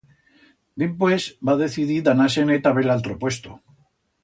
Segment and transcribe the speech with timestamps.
[0.83, 3.57] Dimpués va decidir d'anar-se-ne ta bell altro puesto.